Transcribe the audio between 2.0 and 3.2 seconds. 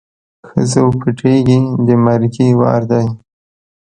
مرګي وار دی